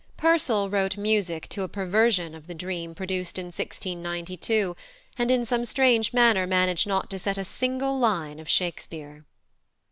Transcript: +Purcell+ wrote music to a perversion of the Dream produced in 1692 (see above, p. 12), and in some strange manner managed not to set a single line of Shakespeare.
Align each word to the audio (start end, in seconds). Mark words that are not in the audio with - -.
+Purcell+ 0.17 0.67
wrote 0.67 0.97
music 0.97 1.47
to 1.49 1.61
a 1.61 1.67
perversion 1.67 2.33
of 2.33 2.47
the 2.47 2.55
Dream 2.55 2.95
produced 2.95 3.37
in 3.37 3.45
1692 3.45 4.41
(see 4.51 4.63
above, 4.63 4.71
p. 4.75 4.75
12), 4.75 4.75
and 5.19 5.29
in 5.29 5.45
some 5.45 5.63
strange 5.63 6.11
manner 6.11 6.47
managed 6.47 6.87
not 6.87 7.07
to 7.11 7.19
set 7.19 7.37
a 7.37 7.45
single 7.45 7.99
line 7.99 8.39
of 8.39 8.49
Shakespeare. 8.49 9.25